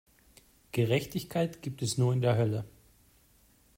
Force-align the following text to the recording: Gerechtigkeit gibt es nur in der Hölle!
Gerechtigkeit 0.71 1.61
gibt 1.61 1.83
es 1.83 1.99
nur 1.99 2.11
in 2.11 2.21
der 2.21 2.35
Hölle! 2.35 2.65